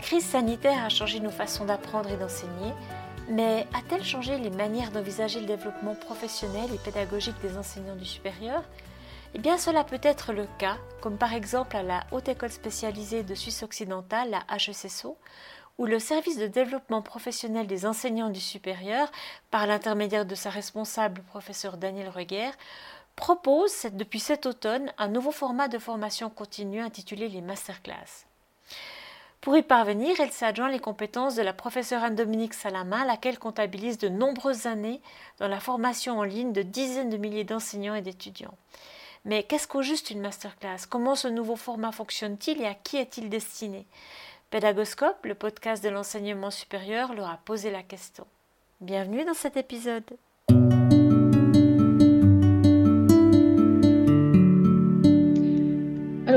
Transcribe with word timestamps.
crise 0.00 0.24
sanitaire 0.24 0.84
a 0.84 0.88
changé 0.88 1.20
nos 1.20 1.30
façons 1.30 1.66
d'apprendre 1.66 2.10
et 2.10 2.16
d'enseigner, 2.16 2.72
mais 3.28 3.66
a-t-elle 3.74 4.02
changé 4.02 4.38
les 4.38 4.50
manières 4.50 4.90
d'envisager 4.90 5.40
le 5.40 5.46
développement 5.46 5.94
professionnel 5.94 6.68
et 6.74 6.78
pédagogique 6.78 7.40
des 7.42 7.56
enseignants 7.56 7.96
du 7.96 8.04
supérieur? 8.04 8.64
Eh 9.34 9.38
bien, 9.38 9.58
cela 9.58 9.84
peut 9.84 10.00
être 10.02 10.32
le 10.32 10.46
cas, 10.58 10.78
comme 11.00 11.16
par 11.16 11.34
exemple 11.34 11.76
à 11.76 11.84
la 11.84 12.04
Haute 12.10 12.28
École 12.28 12.50
spécialisée 12.50 13.22
de 13.22 13.34
Suisse 13.34 13.62
occidentale, 13.62 14.30
la 14.30 14.42
HECSO, 14.56 15.16
où 15.78 15.86
le 15.86 15.98
service 15.98 16.38
de 16.38 16.48
développement 16.48 17.02
professionnel 17.02 17.66
des 17.66 17.86
enseignants 17.86 18.30
du 18.30 18.40
supérieur, 18.40 19.10
par 19.50 19.66
l'intermédiaire 19.66 20.26
de 20.26 20.34
sa 20.34 20.50
responsable, 20.50 21.22
professeur 21.22 21.76
Daniel 21.76 22.08
Reguer, 22.08 22.50
propose 23.14 23.86
depuis 23.92 24.20
cet 24.20 24.46
automne 24.46 24.92
un 24.98 25.08
nouveau 25.08 25.30
format 25.30 25.68
de 25.68 25.78
formation 25.78 26.30
continue 26.30 26.80
intitulé 26.80 27.28
les 27.28 27.42
masterclass. 27.42 28.29
Pour 29.40 29.56
y 29.56 29.62
parvenir, 29.62 30.20
elle 30.20 30.32
s'adjoint 30.32 30.70
les 30.70 30.80
compétences 30.80 31.34
de 31.34 31.40
la 31.40 31.54
professeure 31.54 32.04
Anne-Dominique 32.04 32.52
Salamin, 32.52 33.06
laquelle 33.06 33.38
comptabilise 33.38 33.96
de 33.96 34.10
nombreuses 34.10 34.66
années 34.66 35.00
dans 35.38 35.48
la 35.48 35.60
formation 35.60 36.18
en 36.18 36.24
ligne 36.24 36.52
de 36.52 36.60
dizaines 36.60 37.08
de 37.08 37.16
milliers 37.16 37.44
d'enseignants 37.44 37.94
et 37.94 38.02
d'étudiants. 38.02 38.54
Mais 39.24 39.42
qu'est-ce 39.42 39.66
qu'au 39.66 39.80
juste 39.80 40.10
une 40.10 40.20
masterclass? 40.20 40.86
Comment 40.88 41.14
ce 41.14 41.28
nouveau 41.28 41.56
format 41.56 41.90
fonctionne-t-il 41.90 42.60
et 42.60 42.66
à 42.66 42.74
qui 42.74 42.98
est-il 42.98 43.30
destiné? 43.30 43.86
Pédagoscope, 44.50 45.24
le 45.24 45.34
podcast 45.34 45.82
de 45.82 45.88
l'enseignement 45.88 46.50
supérieur, 46.50 47.14
leur 47.14 47.30
a 47.30 47.38
posé 47.46 47.70
la 47.70 47.82
question. 47.82 48.26
Bienvenue 48.82 49.24
dans 49.24 49.34
cet 49.34 49.56
épisode. 49.56 50.04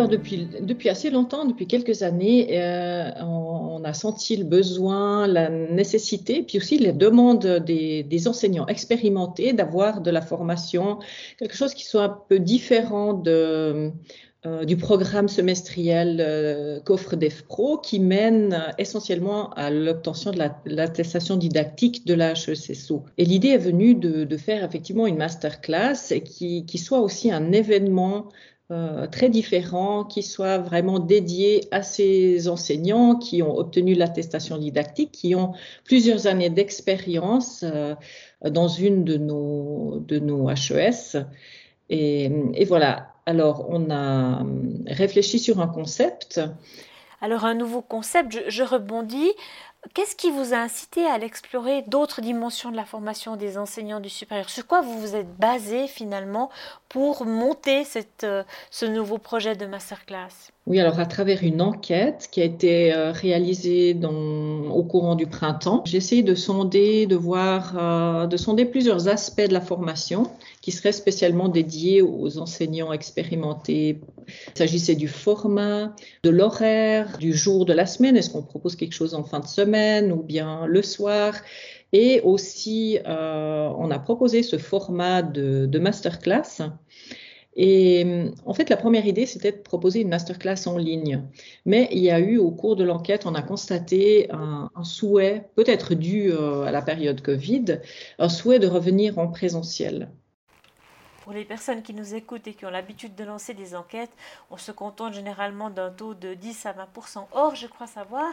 Depuis, 0.07 0.89
assez 0.89 1.09
longtemps, 1.09 1.45
depuis 1.45 1.67
quelques 1.67 2.03
années, 2.03 2.59
euh, 2.59 3.11
on, 3.21 3.83
a 3.83 3.93
senti 3.93 4.35
le 4.37 4.45
besoin, 4.45 5.27
la 5.27 5.49
nécessité, 5.49 6.43
puis 6.43 6.57
aussi 6.57 6.77
les 6.77 6.93
demandes 6.93 7.45
des, 7.65 8.27
enseignants 8.27 8.67
expérimentés 8.67 9.53
d'avoir 9.53 10.01
de 10.01 10.11
la 10.11 10.21
formation, 10.21 10.99
quelque 11.37 11.55
chose 11.55 11.73
qui 11.73 11.85
soit 11.85 12.03
un 12.03 12.17
peu 12.29 12.39
différent 12.39 13.21
euh, 13.25 13.91
du 14.65 14.77
programme 14.77 15.27
semestriel 15.27 16.17
euh, 16.19 16.79
qu'offre 16.81 17.15
DEFPRO, 17.15 17.77
qui 17.77 17.99
mène 17.99 18.73
essentiellement 18.77 19.51
à 19.51 19.69
l'obtention 19.69 20.31
de 20.31 20.39
l'attestation 20.65 21.37
didactique 21.37 22.05
de 22.05 22.13
la 22.13 22.31
HECSO. 22.31 23.03
Et 23.17 23.25
l'idée 23.25 23.49
est 23.49 23.57
venue 23.57 23.95
de, 23.95 24.37
faire 24.37 24.63
effectivement 24.63 25.07
une 25.07 25.17
masterclass 25.17 26.13
qui 26.25 26.77
soit 26.77 26.99
aussi 26.99 27.31
un 27.31 27.51
événement 27.51 28.29
euh, 28.73 29.07
très 29.07 29.29
différents, 29.29 30.03
qui 30.03 30.23
soient 30.23 30.57
vraiment 30.57 30.99
dédiés 30.99 31.67
à 31.71 31.83
ces 31.83 32.47
enseignants 32.47 33.15
qui 33.15 33.43
ont 33.43 33.55
obtenu 33.55 33.93
l'attestation 33.93 34.57
didactique, 34.57 35.11
qui 35.11 35.35
ont 35.35 35.53
plusieurs 35.85 36.27
années 36.27 36.49
d'expérience 36.49 37.63
euh, 37.63 37.95
dans 38.43 38.67
une 38.67 39.03
de 39.03 39.17
nos, 39.17 39.99
de 39.99 40.19
nos 40.19 40.49
HES. 40.49 41.25
Et, 41.89 42.31
et, 42.55 42.65
voilà, 42.65 43.13
alors 43.25 43.67
on 43.69 43.91
a 43.91 44.43
réfléchi 44.87 45.39
sur 45.39 45.61
un 45.61 45.67
concept. 45.67 46.41
Alors 47.21 47.45
un 47.45 47.53
nouveau 47.53 47.81
concept, 47.81 48.43
je 48.47 48.63
rebondis. 48.63 49.31
Qu'est-ce 49.93 50.15
qui 50.15 50.31
vous 50.31 50.53
a 50.53 50.57
incité 50.57 51.05
à 51.05 51.17
l'explorer 51.17 51.81
d'autres 51.83 52.21
dimensions 52.21 52.71
de 52.71 52.77
la 52.77 52.85
formation 52.85 53.35
des 53.35 53.57
enseignants 53.57 53.99
du 53.99 54.09
supérieur? 54.09 54.49
Sur 54.49 54.65
quoi 54.65 54.81
vous 54.81 54.97
vous 54.99 55.15
êtes 55.15 55.35
basé 55.37 55.87
finalement 55.87 56.49
pour 56.87 57.25
monter 57.25 57.83
euh, 58.23 58.43
ce 58.71 58.85
nouveau 58.85 59.17
projet 59.17 59.55
de 59.55 59.65
masterclass? 59.65 60.52
Oui, 60.65 60.79
alors 60.79 60.97
à 61.01 61.05
travers 61.05 61.43
une 61.43 61.61
enquête 61.61 62.29
qui 62.31 62.39
a 62.39 62.45
été 62.45 62.93
euh, 62.93 63.11
réalisée 63.11 63.93
dans, 63.93 64.69
au 64.69 64.81
courant 64.83 65.15
du 65.15 65.27
printemps, 65.27 65.83
j'ai 65.85 65.97
essayé 65.97 66.23
de 66.23 66.35
sonder, 66.35 67.05
de 67.05 67.17
voir, 67.17 67.73
euh, 67.77 68.27
de 68.27 68.37
sonder 68.37 68.63
plusieurs 68.63 69.09
aspects 69.09 69.45
de 69.45 69.51
la 69.51 69.59
formation 69.59 70.23
qui 70.61 70.71
seraient 70.71 70.93
spécialement 70.93 71.49
dédiés 71.49 72.01
aux 72.01 72.37
enseignants 72.37 72.93
expérimentés. 72.93 73.99
Il 74.27 74.57
s'agissait 74.57 74.95
du 74.95 75.09
format, 75.09 75.93
de 76.23 76.29
l'horaire, 76.29 77.17
du 77.17 77.33
jour 77.33 77.65
de 77.65 77.73
la 77.73 77.85
semaine. 77.85 78.15
Est-ce 78.15 78.29
qu'on 78.29 78.43
propose 78.43 78.77
quelque 78.77 78.95
chose 78.95 79.15
en 79.15 79.23
fin 79.25 79.41
de 79.41 79.47
semaine 79.47 80.13
ou 80.13 80.23
bien 80.23 80.65
le 80.65 80.81
soir? 80.81 81.33
Et 81.91 82.21
aussi, 82.21 82.99
euh, 83.05 83.69
on 83.77 83.91
a 83.91 83.99
proposé 83.99 84.43
ce 84.43 84.57
format 84.57 85.23
de, 85.23 85.65
de 85.65 85.79
masterclass. 85.79 86.61
Et 87.55 88.31
en 88.45 88.53
fait, 88.53 88.69
la 88.69 88.77
première 88.77 89.05
idée, 89.05 89.25
c'était 89.25 89.51
de 89.51 89.57
proposer 89.57 90.01
une 90.01 90.09
masterclass 90.09 90.67
en 90.67 90.77
ligne. 90.77 91.23
Mais 91.65 91.87
il 91.91 91.99
y 91.99 92.09
a 92.09 92.19
eu, 92.19 92.37
au 92.37 92.51
cours 92.51 92.75
de 92.75 92.83
l'enquête, 92.83 93.25
on 93.25 93.35
a 93.35 93.43
constaté 93.43 94.31
un, 94.31 94.71
un 94.73 94.83
souhait, 94.83 95.49
peut-être 95.55 95.93
dû 95.93 96.31
euh, 96.31 96.63
à 96.63 96.71
la 96.71 96.81
période 96.81 97.21
Covid, 97.21 97.79
un 98.17 98.29
souhait 98.29 98.59
de 98.59 98.67
revenir 98.67 99.19
en 99.19 99.27
présentiel. 99.27 100.09
Pour 101.23 101.31
les 101.31 101.45
personnes 101.45 101.83
qui 101.83 101.93
nous 101.93 102.15
écoutent 102.15 102.47
et 102.47 102.53
qui 102.53 102.65
ont 102.65 102.71
l'habitude 102.71 103.15
de 103.15 103.23
lancer 103.23 103.53
des 103.53 103.75
enquêtes, 103.75 104.11
on 104.51 104.57
se 104.57 104.71
contente 104.71 105.13
généralement 105.13 105.69
d'un 105.69 105.89
taux 105.89 106.15
de 106.15 106.33
10 106.33 106.65
à 106.65 106.73
20% 106.73 107.27
Or, 107.31 107.55
je 107.55 107.67
crois 107.67 107.87
savoir 107.87 108.29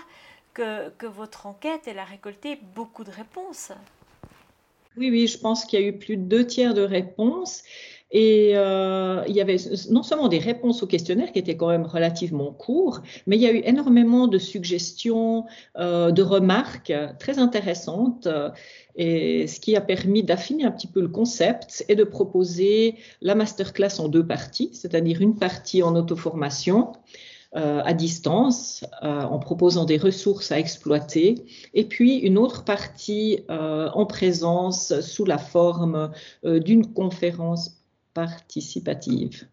que, 0.54 0.88
que 0.98 1.06
votre 1.06 1.46
enquête, 1.46 1.82
elle 1.86 1.98
a 1.98 2.04
récolté 2.04 2.58
beaucoup 2.74 3.04
de 3.04 3.10
réponses. 3.12 3.70
Oui, 4.96 5.08
oui, 5.10 5.28
je 5.28 5.38
pense 5.38 5.64
qu'il 5.64 5.80
y 5.80 5.84
a 5.84 5.86
eu 5.86 5.96
plus 5.96 6.16
de 6.16 6.22
deux 6.22 6.44
tiers 6.44 6.74
de 6.74 6.82
réponses. 6.82 7.62
Et 8.12 8.52
euh, 8.54 9.22
il 9.28 9.34
y 9.34 9.40
avait 9.40 9.56
non 9.90 10.02
seulement 10.02 10.28
des 10.28 10.38
réponses 10.38 10.82
au 10.82 10.86
questionnaire 10.86 11.32
qui 11.32 11.38
étaient 11.38 11.56
quand 11.56 11.68
même 11.68 11.86
relativement 11.86 12.52
courts, 12.52 13.00
mais 13.26 13.36
il 13.36 13.42
y 13.42 13.46
a 13.46 13.52
eu 13.52 13.62
énormément 13.64 14.26
de 14.26 14.38
suggestions, 14.38 15.46
euh, 15.78 16.10
de 16.10 16.22
remarques 16.22 16.92
très 17.18 17.38
intéressantes, 17.38 18.26
et 18.96 19.46
ce 19.46 19.60
qui 19.60 19.76
a 19.76 19.80
permis 19.80 20.22
d'affiner 20.24 20.64
un 20.64 20.72
petit 20.72 20.88
peu 20.88 21.00
le 21.00 21.08
concept 21.08 21.84
et 21.88 21.94
de 21.94 22.04
proposer 22.04 22.96
la 23.22 23.34
masterclass 23.34 24.00
en 24.00 24.08
deux 24.08 24.26
parties, 24.26 24.70
c'est-à-dire 24.72 25.20
une 25.20 25.36
partie 25.36 25.82
en 25.82 25.94
auto-formation 25.94 26.92
euh, 27.56 27.82
à 27.84 27.94
distance 27.94 28.84
euh, 29.02 29.22
en 29.22 29.40
proposant 29.40 29.84
des 29.84 29.96
ressources 29.96 30.52
à 30.52 30.58
exploiter 30.60 31.34
et 31.74 31.82
puis 31.84 32.18
une 32.18 32.38
autre 32.38 32.62
partie 32.62 33.40
euh, 33.50 33.90
en 33.92 34.06
présence 34.06 35.00
sous 35.00 35.24
la 35.24 35.36
forme 35.36 36.12
d'une 36.44 36.86
conférence 36.92 37.79
participative. 38.14 39.48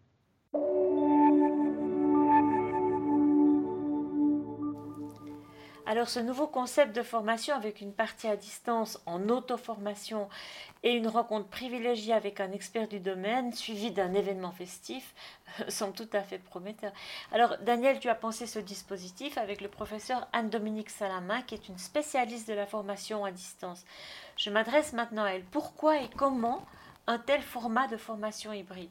Alors 5.90 6.09
ce 6.09 6.19
nouveau 6.19 6.47
concept 6.47 6.94
de 6.94 7.01
formation 7.01 7.56
avec 7.56 7.79
une 7.79 7.94
partie 7.94 8.28
à 8.28 8.35
distance 8.35 9.00
en 9.06 9.29
auto-formation 9.29 10.28
et 10.84 10.91
une 10.91 11.07
rencontre 11.07 11.47
privilégiée 11.47 12.13
avec 12.13 12.41
un 12.41 12.51
expert 12.51 12.90
du 12.90 13.00
domaine 13.00 13.53
suivi 13.53 13.91
d'un 13.91 14.13
événement 14.13 14.51
festif 14.51 15.16
semble 15.69 15.94
tout 15.94 16.09
à 16.12 16.24
fait 16.24 16.39
prometteur. 16.39 16.91
Alors 17.31 17.56
Daniel, 17.62 18.00
tu 18.00 18.09
as 18.09 18.16
pensé 18.16 18.47
ce 18.47 18.59
dispositif 18.59 19.38
avec 19.38 19.62
le 19.62 19.69
professeur 19.69 20.28
Anne-Dominique 20.34 20.89
Salamin 20.89 21.41
qui 21.44 21.56
est 21.56 21.69
une 21.69 21.78
spécialiste 21.78 22.50
de 22.50 22.53
la 22.53 22.66
formation 22.66 23.24
à 23.24 23.31
distance. 23.31 23.85
Je 24.35 24.50
m'adresse 24.50 24.91
maintenant 24.91 25.24
à 25.24 25.29
elle. 25.29 25.45
Pourquoi 25.45 26.01
et 26.01 26.09
comment 26.18 26.66
un 27.07 27.19
tel 27.19 27.41
format 27.41 27.88
de 27.88 27.97
formation 27.97 28.53
hybride 28.53 28.90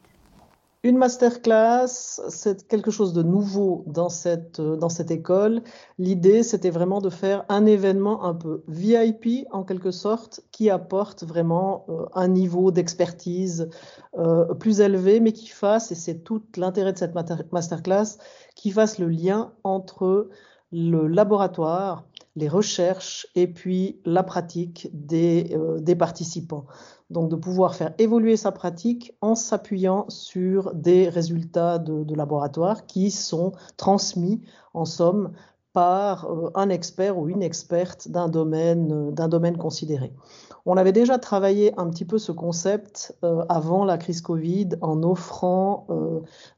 une 0.87 0.99
masterclass, 0.99 1.89
c'est 2.29 2.69
quelque 2.69 2.93
chose 2.93 3.13
de 3.13 3.23
nouveau 3.25 3.83
dans 3.89 4.09
cette, 4.09 4.61
dans 4.61 4.89
cette 4.89 5.11
école. 5.11 5.63
L'idée, 5.99 6.45
c'était 6.45 6.71
vraiment 6.71 7.01
de 7.01 7.11
faire 7.11 7.45
un 7.49 7.67
événement 7.67 8.25
un 8.25 8.35
peu 8.35 8.63
VIP, 8.69 9.49
en 9.51 9.65
quelque 9.65 9.91
sorte, 9.91 10.43
qui 10.53 10.71
apporte 10.71 11.25
vraiment 11.25 11.87
euh, 11.89 12.07
un 12.15 12.29
niveau 12.29 12.71
d'expertise 12.71 13.69
euh, 14.17 14.55
plus 14.55 14.81
élevé, 14.81 15.19
mais 15.19 15.33
qui 15.33 15.49
fasse, 15.49 15.91
et 15.91 15.97
c'est 15.97 16.19
tout 16.23 16.43
l'intérêt 16.57 16.93
de 16.93 16.99
cette 16.99 17.15
masterclass, 17.53 18.19
qui 18.55 18.71
fasse 18.71 18.99
le 18.99 19.09
lien 19.09 19.53
entre 19.65 20.29
le 20.71 21.09
laboratoire, 21.09 22.05
les 22.37 22.49
recherches 22.49 23.27
et 23.35 23.47
puis 23.47 24.01
la 24.05 24.23
pratique 24.23 24.89
des, 24.93 25.55
euh, 25.55 25.81
des 25.81 25.97
participants 25.97 26.67
donc 27.11 27.31
de 27.31 27.37
pouvoir 27.37 27.75
faire 27.75 27.95
évoluer 27.99 28.37
sa 28.37 28.53
pratique 28.53 29.15
en 29.21 29.35
s'appuyant 29.35 30.07
sur 30.09 30.75
des 30.75 31.09
résultats 31.09 31.79
de, 31.79 32.15
laboratoire 32.15 32.87
qui 32.87 33.11
sont 33.11 33.53
transmis 33.77 34.43
en 34.75 34.85
somme 34.85 35.33
par 35.73 36.25
euh, 36.31 36.51
un 36.55 36.71
expert 36.71 37.19
ou 37.19 37.29
une 37.29 37.43
experte 37.43 38.09
d'un 38.09 38.29
domaine, 38.29 39.13
d'un 39.13 39.29
domaine 39.29 39.57
considéré. 39.57 40.13
On 40.67 40.77
avait 40.77 40.93
déjà 40.93 41.19
travaillé 41.19 41.73
un 41.79 41.89
petit 41.89 42.05
peu 42.05 42.19
ce 42.19 42.33
concept 42.33 43.17
euh, 43.25 43.45
avant 43.49 43.85
la 43.85 43.99
crise 43.99 44.21
Covid 44.21 44.71
en 44.81 45.03
offrant 45.03 45.87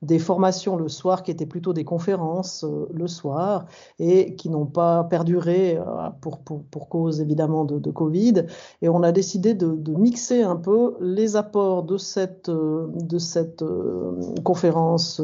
des 0.02 0.18
formations 0.18 0.76
le 0.76 0.88
soir 0.88 1.22
qui 1.22 1.30
étaient 1.30 1.46
plutôt 1.46 1.72
des 1.72 1.84
conférences 1.84 2.64
le 2.92 3.06
soir 3.06 3.66
et 3.98 4.34
qui 4.36 4.48
n'ont 4.48 4.66
pas 4.66 5.04
perduré 5.04 5.78
pour, 6.20 6.38
pour, 6.38 6.88
cause 6.88 7.20
évidemment 7.20 7.64
de, 7.64 7.90
Covid. 7.90 8.46
Et 8.82 8.88
on 8.88 9.02
a 9.02 9.12
décidé 9.12 9.54
de, 9.54 9.74
de, 9.74 9.92
mixer 9.92 10.42
un 10.42 10.56
peu 10.56 10.96
les 11.00 11.36
apports 11.36 11.82
de 11.82 11.98
cette, 11.98 12.50
de 12.50 13.18
cette 13.18 13.64
conférence 14.44 15.20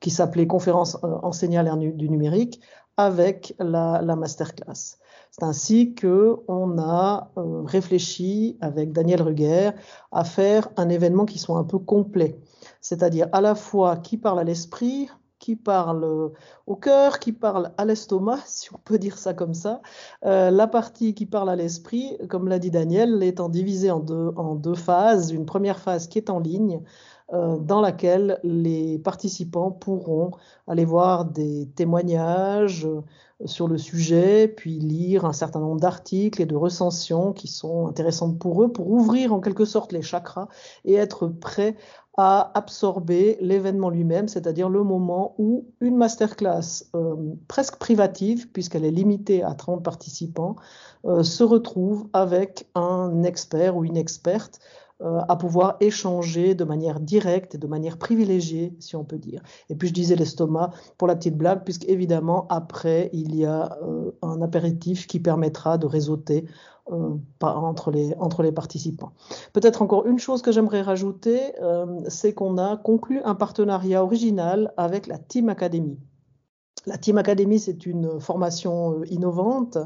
qui 0.00 0.10
s'appelait 0.10 0.46
conférence 0.46 0.98
enseignale 1.02 1.70
du 1.96 2.08
numérique 2.08 2.60
avec 2.96 3.54
la, 3.58 4.02
masterclass. 4.16 4.99
C'est 5.30 5.44
ainsi 5.44 5.94
qu'on 5.94 6.78
a 6.78 7.30
euh, 7.36 7.62
réfléchi 7.62 8.56
avec 8.60 8.92
Daniel 8.92 9.22
Ruger 9.22 9.70
à 10.10 10.24
faire 10.24 10.68
un 10.76 10.88
événement 10.88 11.24
qui 11.24 11.38
soit 11.38 11.58
un 11.58 11.64
peu 11.64 11.78
complet, 11.78 12.40
c'est-à-dire 12.80 13.28
à 13.32 13.40
la 13.40 13.54
fois 13.54 13.96
qui 13.96 14.16
parle 14.16 14.40
à 14.40 14.44
l'esprit, 14.44 15.08
qui 15.40 15.56
parle 15.56 16.32
au 16.66 16.76
cœur, 16.76 17.18
qui 17.18 17.32
parle 17.32 17.72
à 17.78 17.84
l'estomac, 17.84 18.40
si 18.46 18.72
on 18.72 18.78
peut 18.78 18.98
dire 18.98 19.18
ça 19.18 19.34
comme 19.34 19.54
ça. 19.54 19.80
Euh, 20.24 20.50
la 20.50 20.68
partie 20.68 21.14
qui 21.14 21.26
parle 21.26 21.50
à 21.50 21.56
l'esprit, 21.56 22.16
comme 22.28 22.46
l'a 22.46 22.60
dit 22.60 22.70
Daniel, 22.70 23.22
étant 23.22 23.48
divisée 23.48 23.90
en 23.90 23.98
deux, 24.00 24.30
en 24.36 24.54
deux 24.54 24.74
phases. 24.74 25.32
Une 25.32 25.46
première 25.46 25.80
phase 25.80 26.06
qui 26.06 26.18
est 26.18 26.30
en 26.30 26.38
ligne, 26.38 26.76
euh, 26.76 26.82
dans 27.32 27.80
laquelle 27.80 28.40
les 28.42 28.98
participants 28.98 29.70
pourront 29.70 30.32
aller 30.66 30.84
voir 30.84 31.24
des 31.24 31.68
témoignages 31.74 32.86
euh, 32.86 33.02
sur 33.46 33.68
le 33.68 33.78
sujet, 33.78 34.48
puis 34.48 34.78
lire 34.78 35.24
un 35.24 35.32
certain 35.32 35.60
nombre 35.60 35.80
d'articles 35.80 36.40
et 36.42 36.46
de 36.46 36.56
recensions 36.56 37.32
qui 37.32 37.48
sont 37.48 37.88
intéressantes 37.88 38.38
pour 38.38 38.62
eux, 38.62 38.70
pour 38.70 38.90
ouvrir 38.90 39.32
en 39.32 39.40
quelque 39.40 39.64
sorte 39.64 39.92
les 39.92 40.02
chakras 40.02 40.48
et 40.84 40.94
être 40.94 41.26
prêts 41.26 41.76
à 42.16 42.50
absorber 42.54 43.38
l'événement 43.40 43.88
lui-même, 43.88 44.28
c'est-à-dire 44.28 44.68
le 44.68 44.84
moment 44.84 45.34
où 45.38 45.68
une 45.80 45.96
masterclass 45.96 46.84
euh, 46.94 47.16
presque 47.48 47.76
privative, 47.76 48.50
puisqu'elle 48.50 48.84
est 48.84 48.90
limitée 48.90 49.42
à 49.42 49.54
30 49.54 49.82
participants, 49.82 50.56
euh, 51.06 51.22
se 51.22 51.42
retrouve 51.42 52.08
avec 52.12 52.68
un 52.74 53.22
expert 53.22 53.76
ou 53.76 53.84
une 53.84 53.96
experte 53.96 54.60
euh, 54.60 54.89
à 55.02 55.36
pouvoir 55.36 55.76
échanger 55.80 56.54
de 56.54 56.64
manière 56.64 57.00
directe 57.00 57.54
et 57.54 57.58
de 57.58 57.66
manière 57.66 57.96
privilégiée, 57.96 58.74
si 58.80 58.96
on 58.96 59.04
peut 59.04 59.18
dire. 59.18 59.42
Et 59.70 59.74
puis 59.74 59.88
je 59.88 59.94
disais 59.94 60.14
l'estomac 60.14 60.70
pour 60.98 61.08
la 61.08 61.16
petite 61.16 61.36
blague, 61.36 61.64
puisque 61.64 61.88
évidemment 61.88 62.46
après 62.50 63.08
il 63.12 63.34
y 63.34 63.46
a 63.46 63.78
un 64.20 64.42
apéritif 64.42 65.06
qui 65.06 65.18
permettra 65.18 65.78
de 65.78 65.86
réseauter 65.86 66.44
euh, 66.92 67.16
entre, 67.40 67.92
les, 68.42 68.52
participants. 68.52 69.12
Peut-être 69.52 69.80
encore 69.80 70.06
une 70.06 70.18
chose 70.18 70.42
que 70.42 70.50
j'aimerais 70.50 70.82
rajouter, 70.82 71.52
euh, 71.62 72.00
c'est 72.08 72.32
qu'on 72.32 72.58
a 72.58 72.76
conclu 72.76 73.20
un 73.22 73.36
partenariat 73.36 74.02
original 74.02 74.72
avec 74.76 75.06
la 75.06 75.18
Team 75.18 75.50
Academy. 75.50 75.98
La 76.86 76.98
Team 76.98 77.18
Academy, 77.18 77.60
c'est 77.60 77.86
une 77.86 78.18
formation 78.18 78.98
euh, 78.98 79.04
innovante 79.06 79.78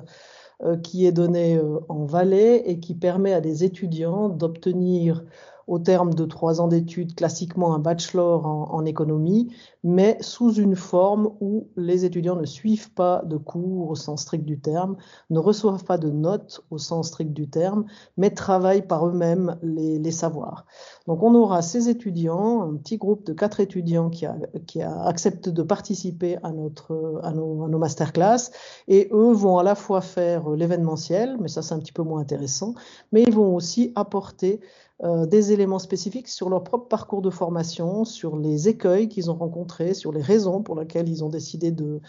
qui 0.82 1.06
est 1.06 1.12
donnée 1.12 1.60
en 1.88 2.04
Valais 2.04 2.62
et 2.66 2.80
qui 2.80 2.94
permet 2.94 3.32
à 3.32 3.40
des 3.40 3.64
étudiants 3.64 4.28
d'obtenir 4.28 5.24
au 5.66 5.78
terme 5.78 6.14
de 6.14 6.24
trois 6.24 6.60
ans 6.60 6.68
d'études, 6.68 7.14
classiquement 7.14 7.74
un 7.74 7.78
bachelor 7.78 8.46
en, 8.46 8.84
économie, 8.84 9.54
mais 9.82 10.18
sous 10.20 10.52
une 10.54 10.76
forme 10.76 11.30
où 11.40 11.68
les 11.76 12.04
étudiants 12.04 12.36
ne 12.36 12.44
suivent 12.44 12.92
pas 12.92 13.22
de 13.24 13.36
cours 13.36 13.90
au 13.90 13.94
sens 13.94 14.22
strict 14.22 14.44
du 14.44 14.60
terme, 14.60 14.96
ne 15.30 15.38
reçoivent 15.38 15.84
pas 15.84 15.96
de 15.96 16.10
notes 16.10 16.60
au 16.70 16.76
sens 16.76 17.08
strict 17.08 17.32
du 17.32 17.48
terme, 17.48 17.86
mais 18.18 18.30
travaillent 18.30 18.86
par 18.86 19.06
eux-mêmes 19.06 19.58
les, 19.62 20.10
savoirs. 20.10 20.66
Donc 21.06 21.22
on 21.22 21.34
aura 21.34 21.62
ces 21.62 21.88
étudiants, 21.88 22.62
un 22.62 22.76
petit 22.76 22.98
groupe 22.98 23.24
de 23.24 23.32
quatre 23.32 23.60
étudiants 23.60 24.10
qui 24.10 24.26
a, 24.26 24.36
qui 24.66 24.82
a 24.82 25.02
accepté 25.04 25.50
de 25.50 25.62
participer 25.62 26.36
à, 26.42 26.52
notre, 26.52 27.20
à, 27.22 27.32
nos, 27.32 27.64
à 27.64 27.68
nos 27.68 27.78
masterclass, 27.78 28.50
et 28.86 29.08
eux 29.12 29.32
vont 29.32 29.58
à 29.58 29.62
la 29.62 29.74
fois 29.74 30.02
faire 30.02 30.50
l'événementiel, 30.50 31.36
mais 31.40 31.48
ça 31.48 31.62
c'est 31.62 31.74
un 31.74 31.78
petit 31.78 31.92
peu 31.92 32.02
moins 32.02 32.20
intéressant, 32.20 32.74
mais 33.12 33.22
ils 33.22 33.34
vont 33.34 33.54
aussi 33.54 33.92
apporter 33.94 34.60
euh, 35.02 35.26
des 35.26 35.50
éléments 35.50 35.80
spécifiques 35.80 36.28
sur 36.28 36.48
leur 36.48 36.62
propre 36.62 36.86
parcours 36.86 37.20
de 37.20 37.30
formation, 37.30 38.04
sur 38.04 38.36
les 38.36 38.68
écueils 38.68 39.08
qu'ils 39.08 39.28
ont 39.28 39.34
rencontrés, 39.34 39.92
sur 39.92 40.12
les 40.12 40.22
raisons 40.22 40.62
pour 40.62 40.78
lesquelles 40.78 41.08
ils 41.08 41.24
ont 41.24 41.28
décidé 41.28 41.72
de, 41.72 42.00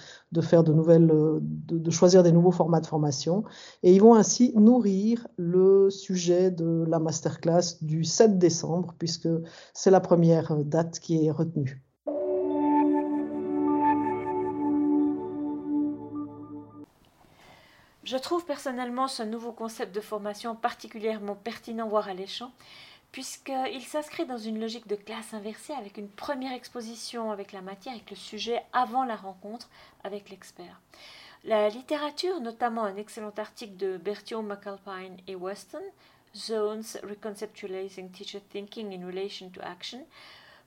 faire 0.41 0.63
de 0.63 0.71
nouvelles, 0.71 1.07
de, 1.07 1.91
choisir 1.91 2.21
des 2.21 2.31
nouveaux 2.31 2.51
formats 2.51 2.81
de 2.81 2.85
formation. 2.85 3.43
Et 3.81 3.93
ils 3.93 4.01
vont 4.01 4.13
ainsi 4.13 4.53
nourrir 4.55 5.27
le 5.37 5.89
sujet 5.89 6.51
de 6.51 6.85
la 6.87 6.99
masterclass 6.99 7.77
du 7.81 8.03
7 8.03 8.37
décembre, 8.37 8.93
puisque 8.99 9.29
c'est 9.73 9.91
la 9.91 9.99
première 9.99 10.55
date 10.57 10.99
qui 10.99 11.25
est 11.25 11.31
retenue. 11.31 11.84
Je 18.05 18.17
trouve 18.17 18.45
personnellement 18.45 19.07
ce 19.07 19.23
nouveau 19.23 19.51
concept 19.51 19.95
de 19.95 19.99
formation 19.99 20.55
particulièrement 20.55 21.33
pertinent, 21.33 21.87
voire 21.87 22.07
alléchant, 22.07 22.51
puisqu'il 23.11 23.81
s'inscrit 23.81 24.27
dans 24.27 24.37
une 24.37 24.59
logique 24.59 24.85
de 24.85 24.95
classe 24.95 25.33
inversée 25.33 25.73
avec 25.73 25.97
une 25.97 26.09
première 26.09 26.53
exposition 26.53 27.31
avec 27.31 27.51
la 27.51 27.61
matière, 27.61 27.95
avec 27.95 28.11
le 28.11 28.15
sujet, 28.15 28.61
avant 28.73 29.05
la 29.05 29.15
rencontre 29.15 29.69
avec 30.03 30.29
l'expert. 30.29 30.79
La 31.45 31.67
littérature, 31.69 32.39
notamment 32.41 32.83
un 32.83 32.95
excellent 32.95 33.33
article 33.37 33.75
de 33.75 33.97
Berthiaud, 33.97 34.43
McAlpine 34.43 35.17
et 35.27 35.35
Weston, 35.35 35.81
Zones 36.35 36.99
Reconceptualizing 37.01 38.11
Teacher 38.11 38.41
Thinking 38.51 38.93
in 38.93 39.07
Relation 39.07 39.49
to 39.49 39.61
Action, 39.63 40.05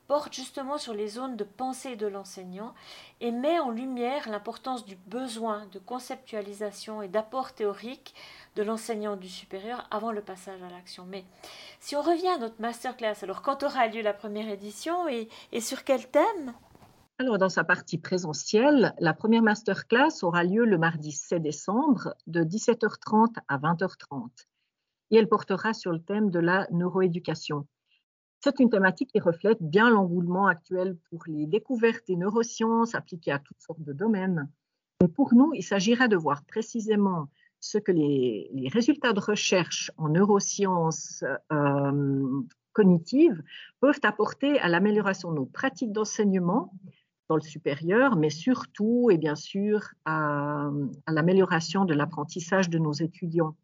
porte 0.08 0.32
justement 0.32 0.78
sur 0.78 0.94
les 0.94 1.06
zones 1.06 1.36
de 1.36 1.44
pensée 1.44 1.94
de 1.94 2.06
l'enseignant 2.06 2.74
et 3.20 3.30
met 3.30 3.60
en 3.60 3.70
lumière 3.70 4.28
l'importance 4.30 4.86
du 4.86 4.96
besoin 4.96 5.66
de 5.66 5.78
conceptualisation 5.78 7.02
et 7.02 7.08
d'apport 7.08 7.52
théorique 7.52 8.14
de 8.56 8.62
l'enseignant 8.62 9.16
du 9.16 9.28
supérieur 9.28 9.86
avant 9.90 10.10
le 10.10 10.22
passage 10.22 10.62
à 10.62 10.70
l'action. 10.70 11.04
Mais 11.06 11.24
si 11.78 11.94
on 11.94 12.00
revient 12.00 12.28
à 12.28 12.38
notre 12.38 12.60
masterclass, 12.60 13.22
alors 13.22 13.42
quand 13.42 13.62
aura 13.62 13.86
lieu 13.86 14.00
la 14.00 14.14
première 14.14 14.48
édition 14.48 15.06
et, 15.08 15.28
sur 15.60 15.84
quel 15.84 16.08
thème? 16.08 16.54
Alors, 17.18 17.36
dans 17.36 17.48
sa 17.50 17.64
partie 17.64 17.98
présentielle, 17.98 18.94
la 19.00 19.12
première 19.12 19.42
masterclass 19.42 20.22
aura 20.22 20.42
lieu 20.42 20.64
le 20.64 20.78
mardi 20.78 21.12
7 21.12 21.42
décembre 21.42 22.14
de 22.26 22.42
17h30 22.44 23.34
à 23.46 23.58
20h30 23.58 24.30
et 25.10 25.16
elle 25.16 25.28
portera 25.28 25.74
sur 25.74 25.92
le 25.92 26.00
thème 26.00 26.30
de 26.30 26.38
la 26.38 26.66
neuroéducation. 26.70 27.66
C'est 28.40 28.60
une 28.60 28.70
thématique 28.70 29.10
qui 29.10 29.20
reflète 29.20 29.60
bien 29.60 29.90
l'engouement 29.90 30.46
actuel 30.46 30.96
pour 31.10 31.24
les 31.26 31.46
découvertes 31.46 32.06
des 32.06 32.16
neurosciences 32.16 32.94
appliquées 32.94 33.32
à 33.32 33.40
toutes 33.40 33.60
sortes 33.60 33.82
de 33.82 33.92
domaines. 33.92 34.48
pour 35.14 35.34
nous, 35.34 35.52
il 35.54 35.62
s'agira 35.62 36.08
de 36.08 36.16
voir 36.16 36.44
précisément 36.44 37.28
ce 37.60 37.78
que 37.78 37.90
les, 37.90 38.68
résultats 38.72 39.12
de 39.12 39.20
recherche 39.20 39.90
en 39.96 40.08
neurosciences 40.08 41.24
euh, 41.52 42.42
cognitives 42.72 43.42
peuvent 43.80 44.00
apporter 44.04 44.60
à 44.60 44.68
l'amélioration 44.68 45.32
de 45.32 45.36
nos 45.36 45.46
pratiques 45.46 45.92
d'enseignement 45.92 46.72
dans 47.28 47.36
le 47.36 47.42
supérieur, 47.42 48.16
mais 48.16 48.30
surtout 48.30 49.10
et 49.10 49.18
bien 49.18 49.34
sûr 49.34 49.88
à 50.04 50.70
l'amélioration 51.08 51.84
de 51.84 51.94
l'apprentissage 51.94 52.70
de 52.70 52.78
nos 52.78 52.92
étudiants. 52.92 53.56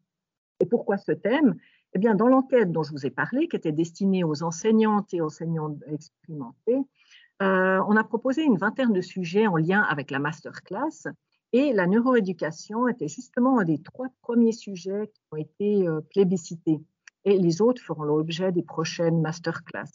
Et 0.61 0.66
pourquoi 0.66 0.99
ce 0.99 1.12
thème? 1.12 1.57
Eh 1.95 2.15
dans 2.15 2.29
l'enquête 2.29 2.73
dont 2.73 2.83
je 2.83 2.93
vous 2.93 3.07
ai 3.07 3.11
parlé, 3.11 3.49
qui 3.49 3.57
était 3.57 3.73
destinée 3.73 4.25
aux 4.25 4.43
enseignantes 4.43 5.15
et 5.15 5.21
enseignants 5.21 5.77
expérimentés, 5.87 6.81
euh, 7.43 7.83
on 7.89 7.97
a 7.97 8.05
proposé 8.05 8.43
une 8.43 8.57
vingtaine 8.57 8.93
de 8.93 9.01
sujets 9.01 9.47
en 9.47 9.57
lien 9.57 9.83
avec 9.83 10.11
la 10.11 10.19
masterclass 10.19 11.09
et 11.53 11.73
la 11.73 11.87
neuroéducation 11.87 12.89
était 12.89 13.09
justement 13.09 13.59
un 13.59 13.65
des 13.65 13.81
trois 13.81 14.09
premiers 14.23 14.53
sujets 14.53 15.11
qui 15.13 15.21
ont 15.33 15.37
été 15.37 15.87
euh, 15.87 16.01
plébiscités 16.11 16.81
et 17.25 17.39
les 17.39 17.61
autres 17.61 17.83
feront 17.83 18.03
l'objet 18.03 18.53
des 18.53 18.63
prochaines 18.63 19.21
masterclass. 19.21 19.91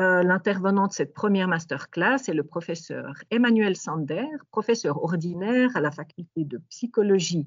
Euh, 0.00 0.22
l'intervenant 0.22 0.86
de 0.86 0.92
cette 0.92 1.12
première 1.12 1.48
masterclass 1.48 2.28
est 2.28 2.34
le 2.34 2.44
professeur 2.44 3.12
Emmanuel 3.30 3.76
Sander, 3.76 4.26
professeur 4.50 5.02
ordinaire 5.02 5.76
à 5.76 5.80
la 5.80 5.90
faculté 5.90 6.44
de 6.44 6.58
psychologie 6.70 7.46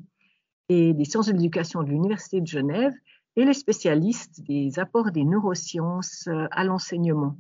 des 0.94 1.06
sciences 1.06 1.28
de 1.28 1.34
l'éducation 1.34 1.84
de 1.84 1.90
l'Université 1.90 2.42
de 2.42 2.48
Genève 2.48 2.94
et 3.36 3.46
les 3.46 3.54
spécialistes 3.54 4.42
des 4.48 4.80
apports 4.80 5.12
des 5.12 5.24
neurosciences 5.24 6.28
euh, 6.28 6.48
à 6.52 6.64
l'enseignement. 6.64 7.36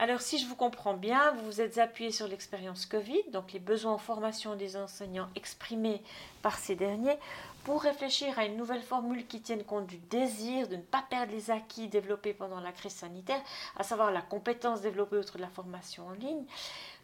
Alors, 0.00 0.20
si 0.20 0.38
je 0.38 0.46
vous 0.46 0.54
comprends 0.54 0.94
bien, 0.94 1.32
vous 1.32 1.44
vous 1.46 1.60
êtes 1.60 1.78
appuyé 1.78 2.12
sur 2.12 2.28
l'expérience 2.28 2.86
Covid, 2.86 3.24
donc 3.32 3.52
les 3.52 3.58
besoins 3.58 3.94
en 3.94 3.98
formation 3.98 4.54
des 4.54 4.76
enseignants 4.76 5.28
exprimés 5.34 6.00
par 6.40 6.56
ces 6.56 6.76
derniers, 6.76 7.18
pour 7.64 7.82
réfléchir 7.82 8.38
à 8.38 8.44
une 8.44 8.56
nouvelle 8.56 8.80
formule 8.80 9.26
qui 9.26 9.40
tienne 9.40 9.64
compte 9.64 9.88
du 9.88 9.98
désir 9.98 10.68
de 10.68 10.76
ne 10.76 10.82
pas 10.82 11.04
perdre 11.10 11.32
les 11.32 11.50
acquis 11.50 11.88
développés 11.88 12.32
pendant 12.32 12.60
la 12.60 12.70
crise 12.70 12.92
sanitaire, 12.92 13.42
à 13.76 13.82
savoir 13.82 14.12
la 14.12 14.22
compétence 14.22 14.82
développée 14.82 15.16
outre 15.16 15.36
de 15.36 15.42
la 15.42 15.48
formation 15.48 16.06
en 16.06 16.12
ligne, 16.12 16.44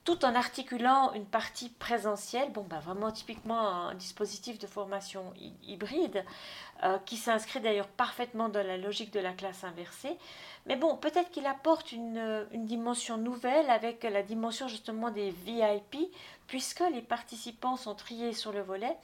tout 0.04 0.24
en 0.26 0.34
articulant 0.34 1.12
une 1.14 1.24
partie 1.24 1.70
présentielle, 1.70 2.52
bon, 2.52 2.62
bah, 2.62 2.78
vraiment 2.78 3.10
typiquement 3.10 3.88
un 3.88 3.94
dispositif 3.94 4.58
de 4.58 4.66
formation 4.66 5.32
hybride, 5.62 6.24
euh, 6.82 6.98
qui 7.06 7.16
s'inscrit 7.16 7.60
d'ailleurs 7.60 7.88
parfaitement 7.88 8.50
dans 8.50 8.66
la 8.66 8.76
logique 8.76 9.12
de 9.12 9.20
la 9.20 9.32
classe 9.32 9.64
inversée. 9.64 10.16
Mais 10.66 10.76
bon, 10.76 10.96
peut-être 10.96 11.30
qu'il 11.30 11.46
apporte 11.46 11.92
une, 11.92 12.46
une, 12.52 12.66
dimension 12.66 13.16
nouvelle 13.16 13.70
avec 13.70 14.02
la 14.02 14.22
dimension 14.22 14.68
justement 14.68 15.10
des 15.10 15.30
VIP, 15.30 16.10
puisque 16.46 16.82
les 16.92 17.02
participants 17.02 17.76
sont 17.76 17.94
triés 17.94 18.32
sur 18.32 18.52
le 18.52 18.60
volet 18.60 18.96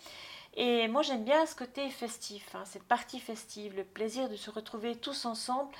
Et 0.54 0.88
moi 0.88 1.02
j'aime 1.02 1.24
bien 1.24 1.46
ce 1.46 1.54
côté 1.54 1.88
festif, 1.90 2.54
hein, 2.54 2.64
cette 2.64 2.82
partie 2.82 3.20
festive, 3.20 3.76
le 3.76 3.84
plaisir 3.84 4.28
de 4.28 4.34
se 4.36 4.50
retrouver 4.50 4.96
tous 4.96 5.24
ensemble 5.24 5.70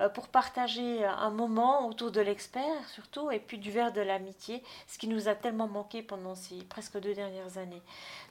euh, 0.00 0.08
pour 0.08 0.28
partager 0.28 1.04
un 1.04 1.30
moment 1.30 1.86
autour 1.86 2.10
de 2.10 2.20
l'expert 2.20 2.88
surtout, 2.88 3.30
et 3.30 3.38
puis 3.38 3.58
du 3.58 3.70
verre 3.70 3.92
de 3.92 4.00
l'amitié, 4.00 4.62
ce 4.86 4.98
qui 4.98 5.08
nous 5.08 5.28
a 5.28 5.34
tellement 5.34 5.68
manqué 5.68 6.02
pendant 6.02 6.34
ces 6.34 6.64
presque 6.64 6.98
deux 7.00 7.14
dernières 7.14 7.58
années. 7.58 7.82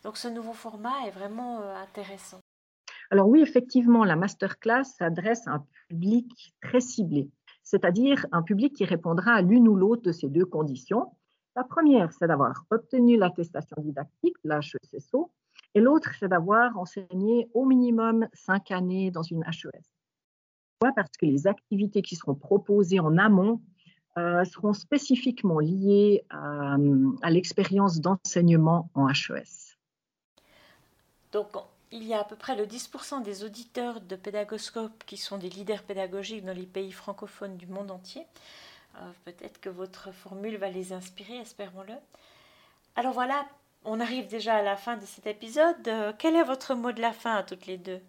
Donc 0.04 0.18
ce 0.18 0.28
nouveau 0.28 0.54
format 0.54 1.08
est 1.08 1.12
vraiment 1.12 1.62
euh, 1.62 1.76
intéressant. 1.76 2.40
Alors 3.12 3.28
oui, 3.28 3.42
effectivement, 3.42 4.04
la 4.04 4.16
masterclass 4.16 4.86
s'adresse 4.86 5.48
à 5.48 5.52
un 5.52 5.66
public 5.90 6.56
très 6.62 6.82
ciblé, 6.82 7.30
c'est-à-dire 7.62 8.26
un 8.32 8.42
public 8.42 8.74
qui 8.76 8.86
répondra 8.86 9.34
à 9.34 9.42
l'une 9.44 9.68
ou 9.68 9.76
l'autre 9.76 10.02
de 10.02 10.12
ces 10.12 10.30
deux 10.30 10.46
conditions. 10.46 11.12
La 11.56 11.64
première, 11.64 12.12
c'est 12.12 12.28
d'avoir 12.28 12.66
obtenu 12.72 13.18
l'attestation 13.18 13.76
didactique, 13.80 14.36
l'HECSO, 14.44 15.32
et 15.76 15.82
l'autre, 15.82 16.12
c'est 16.20 16.28
d'avoir 16.28 16.78
enseigné 16.78 17.50
au 17.54 17.66
minimum 17.66 18.28
cinq 18.34 18.72
années 18.72 19.12
dans 19.12 19.24
une 19.24 19.44
HES. 19.44 19.84
Pourquoi? 20.80 20.96
Parce 20.96 21.12
que 21.20 21.26
les 21.26 21.48
activités 21.48 22.02
qui 22.02 22.16
seront 22.16 22.36
proposées 22.36 23.00
en 23.00 23.18
amont 23.18 23.62
euh, 24.18 24.46
seront 24.46 24.74
spécifiquement 24.74 25.60
liées 25.60 26.24
à, 26.30 26.78
l'expérience 27.30 28.00
d'enseignement 28.00 28.90
en 28.94 29.08
HES. 29.10 29.78
Donc, 31.32 31.48
il 31.92 32.04
y 32.04 32.14
a 32.14 32.20
à 32.20 32.24
peu 32.24 32.36
près 32.36 32.56
le 32.56 32.66
10% 32.66 33.24
des 33.24 33.44
auditeurs 33.44 34.02
de 34.02 34.16
Pédagoscope 34.16 35.04
qui 35.06 35.18
sont 35.18 35.38
des 35.40 35.50
leaders 35.50 35.82
pédagogiques 35.84 36.46
dans 36.46 36.54
les 36.54 36.68
pays 36.68 36.92
francophones 36.92 37.58
du 37.58 37.66
monde 37.66 37.90
entier. 37.90 38.26
Euh, 38.96 39.00
peut-être 39.26 39.60
que 39.60 39.70
votre 39.70 40.14
formule 40.14 40.58
va 40.58 40.70
les 40.70 40.94
inspirer, 40.94 41.38
espérons-le. 41.38 41.94
Alors 42.96 43.14
voilà, 43.14 43.46
on 43.86 44.00
arrive 44.00 44.28
déjà 44.28 44.56
à 44.56 44.62
la 44.62 44.76
fin 44.76 44.98
de 44.98 45.06
cet 45.06 45.28
épisode. 45.28 45.88
Euh, 45.88 46.14
quel 46.18 46.36
est 46.36 46.44
votre 46.44 46.76
mot 46.76 46.92
de 46.92 47.02
la 47.02 47.12
fin 47.12 47.36
à 47.36 47.44
toutes 47.44 47.66
les 47.66 47.78
deux? 47.78 48.00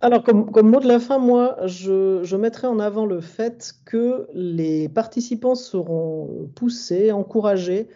Alors, 0.00 0.22
comme, 0.22 0.70
mot 0.70 0.80
de 0.80 0.88
la 0.88 0.98
fin, 0.98 1.18
moi, 1.18 1.56
je, 1.66 2.22
je, 2.24 2.36
mettrai 2.36 2.66
en 2.66 2.78
avant 2.78 3.04
le 3.04 3.20
fait 3.20 3.74
que 3.84 4.26
les 4.32 4.88
participants 4.88 5.54
seront 5.54 6.48
poussés, 6.54 7.12
encouragés 7.12 7.88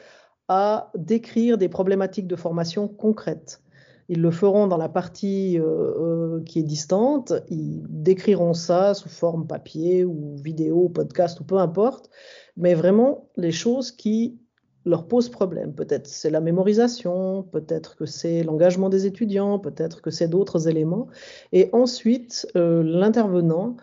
à 0.49 0.91
décrire 0.95 1.57
des 1.57 1.69
problématiques 1.69 2.27
de 2.27 2.37
formation 2.37 2.87
concrètes. 2.89 3.63
Ils 4.11 4.21
le 4.21 4.33
feront 4.33 4.67
dans 4.67 4.77
la 4.77 4.89
partie 4.89 5.57
euh, 5.57 5.63
euh, 5.65 6.43
qui 6.43 6.59
est 6.59 6.65
distante. 6.65 7.33
Ils 7.49 7.81
décriront 7.89 8.55
ça 8.55 8.93
sous 8.93 9.09
forme 9.09 9.47
papier 9.47 10.05
ou 10.05 10.35
vidéo, 10.43 10.89
podcast 10.89 11.39
ou 11.39 11.45
peu 11.45 11.59
importe. 11.59 12.11
Mais 12.57 12.75
vraiment, 12.75 13.31
les 13.37 13.53
choses 13.53 13.93
qui 13.93 14.41
leur 14.85 15.07
pose 15.07 15.29
problème. 15.29 15.75
Peut-être 15.75 16.09
c'est 16.09 16.31
la 16.31 16.41
mémorisation, 16.41 17.45
peut-être 17.45 17.95
que 17.95 18.05
c'est 18.05 18.43
l'engagement 18.43 18.89
des 18.89 19.07
étudiants, 19.07 19.61
peut-être 19.61 20.03
que 20.03 20.11
c'est 20.11 20.27
d'autres 20.27 20.67
éléments. 20.67 21.07
Et 21.53 21.71
ensuite, 21.73 22.49
euh, 22.57 22.83
l'intervenant 22.83 23.77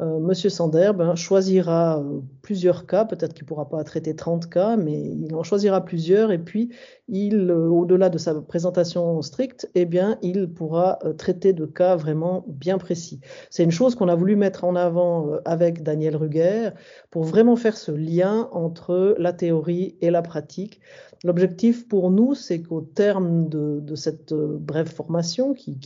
euh, 0.00 0.18
Monsieur 0.18 0.48
Sander 0.48 0.92
ben, 0.96 1.14
choisira 1.14 2.02
plusieurs 2.44 2.86
cas, 2.86 3.04
peut-être 3.04 3.34
qu'il 3.34 3.42
ne 3.42 3.48
pourra 3.48 3.68
pas 3.68 3.82
traiter 3.82 4.14
30 4.14 4.48
cas, 4.48 4.76
mais 4.76 4.92
il 4.92 5.34
en 5.34 5.42
choisira 5.42 5.84
plusieurs 5.84 6.30
et 6.30 6.38
puis 6.38 6.70
il, 7.08 7.50
euh, 7.50 7.66
au-delà 7.68 8.10
de 8.10 8.18
sa 8.18 8.40
présentation 8.40 9.20
stricte, 9.22 9.68
eh 9.74 9.86
bien, 9.86 10.18
il 10.22 10.48
pourra 10.48 11.00
traiter 11.18 11.52
de 11.52 11.66
cas 11.66 11.96
vraiment 11.96 12.44
bien 12.46 12.78
précis. 12.78 13.20
C'est 13.50 13.64
une 13.64 13.72
chose 13.72 13.96
qu'on 13.96 14.08
a 14.08 14.14
voulu 14.14 14.36
mettre 14.36 14.64
en 14.64 14.76
avant 14.76 15.30
avec 15.44 15.82
Daniel 15.82 16.14
Ruger 16.14 16.70
pour 17.10 17.24
vraiment 17.24 17.56
faire 17.56 17.76
ce 17.76 17.90
lien 17.90 18.48
entre 18.52 19.16
la 19.18 19.32
théorie 19.32 19.96
et 20.00 20.10
la 20.10 20.22
pratique. 20.22 20.80
L'objectif 21.24 21.88
pour 21.88 22.10
nous, 22.10 22.34
c'est 22.34 22.60
qu'au 22.60 22.82
terme 22.82 23.48
de, 23.48 23.94
cette 23.94 24.32
euh, 24.32 24.58
brève 24.60 24.92
formation 24.92 25.54
qui, 25.54 25.78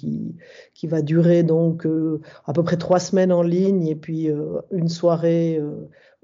qui, 0.75 0.87
va 0.88 1.00
durer 1.00 1.45
donc 1.45 1.87
euh, 1.87 2.21
à 2.45 2.53
peu 2.53 2.65
près 2.65 2.77
trois 2.77 2.99
semaines 2.99 3.31
en 3.31 3.43
ligne 3.43 3.87
et 3.87 3.95
puis 3.95 4.29
euh, 4.29 4.61
une 4.73 4.88
soirée 4.88 5.61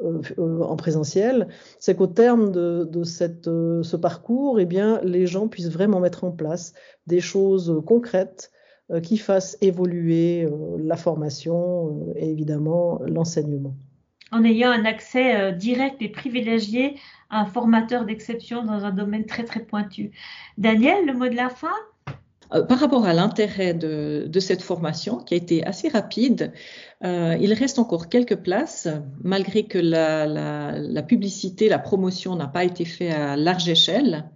en 0.02 0.76
présentiel, 0.76 1.48
c'est 1.78 1.94
qu'au 1.94 2.06
terme 2.06 2.50
de, 2.50 3.04
cette, 3.04 3.44
ce 3.44 3.96
parcours, 3.96 4.58
eh 4.58 4.66
bien, 4.66 5.00
les 5.02 5.26
gens 5.26 5.48
puissent 5.48 5.70
vraiment 5.70 6.00
mettre 6.00 6.24
en 6.24 6.32
place 6.32 6.72
des 7.06 7.20
choses 7.20 7.80
concrètes 7.86 8.50
qui 9.02 9.16
fassent 9.18 9.56
évoluer 9.60 10.48
la 10.78 10.96
formation 10.96 12.12
et 12.16 12.30
évidemment 12.30 13.00
l'enseignement. 13.06 13.74
En 14.32 14.44
ayant 14.44 14.70
un 14.70 14.84
accès 14.84 15.52
direct 15.52 16.02
et 16.02 16.08
privilégié 16.08 16.96
un 17.30 17.46
formateur 17.46 18.04
d'exception 18.04 18.64
dans 18.64 18.84
un 18.84 18.90
domaine 18.90 19.26
très 19.26 19.44
très 19.44 19.60
pointu. 19.60 20.10
Daniel, 20.58 21.06
le 21.06 21.14
mot 21.14 21.28
de 21.28 21.36
la 21.36 21.50
fin? 21.50 21.68
euh, 21.68 21.93
par 22.50 22.78
rapport 22.78 23.04
à 23.04 23.12
l'intérêt 23.12 23.74
de, 23.74 24.40
cette 24.40 24.62
formation, 24.62 25.18
qui 25.18 25.34
a 25.34 25.36
été 25.36 25.64
assez 25.64 25.88
rapide, 25.88 26.52
euh, 27.04 27.36
il 27.40 27.52
reste 27.52 27.78
encore 27.78 28.08
quelques 28.08 28.36
places, 28.36 28.88
malgré 29.22 29.64
que 29.64 29.78
la 29.78 31.02
publicité, 31.02 31.68
la 31.68 31.78
promotion 31.78 32.36
n'a 32.36 32.46
pas 32.46 32.64
été 32.64 32.84
faite 32.84 33.14
à 33.14 33.36
large 33.36 33.68
échelle. 33.68 34.30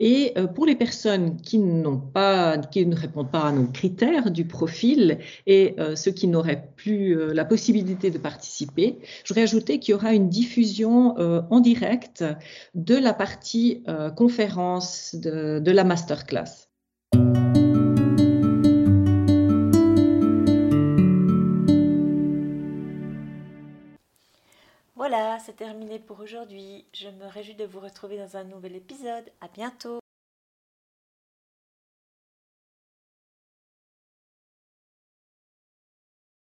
Et 0.00 0.32
euh, 0.36 0.46
pour 0.46 0.66
les 0.66 0.74
personnes 0.74 1.40
qui 1.40 1.58
n'ont 1.58 2.00
pas, 2.00 2.58
qui 2.58 2.84
ne 2.84 2.96
répondent 2.96 3.30
pas 3.30 3.44
à 3.44 3.52
nos 3.52 3.66
critères 3.66 4.30
du 4.30 4.44
profil 4.44 5.18
et 5.46 5.74
euh, 5.78 5.94
ceux 5.94 6.10
qui 6.10 6.26
n'auraient 6.26 6.68
plus 6.76 7.16
euh, 7.16 7.32
la 7.32 7.44
possibilité 7.44 8.10
de 8.10 8.18
participer, 8.18 8.98
je 9.22 9.28
voudrais 9.28 9.44
ajouter 9.44 9.78
qu'il 9.78 9.92
y 9.92 9.94
aura 9.94 10.12
une 10.12 10.28
diffusion 10.28 11.14
en 11.16 11.60
direct 11.60 12.24
de 12.74 12.96
la 12.96 13.14
partie 13.14 13.82
conférence 14.16 15.14
de, 15.14 15.60
de 15.60 15.70
la 15.70 15.84
masterclass. 15.84 16.68
C'est 25.44 25.56
terminé 25.56 25.98
pour 25.98 26.20
aujourd'hui. 26.20 26.86
Je 26.94 27.08
me 27.08 27.26
réjouis 27.26 27.54
de 27.54 27.64
vous 27.64 27.80
retrouver 27.80 28.16
dans 28.16 28.36
un 28.36 28.44
nouvel 28.44 28.76
épisode. 28.76 29.30
À 29.40 29.48
bientôt. 29.48 30.03